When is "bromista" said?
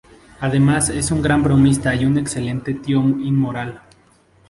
1.43-1.93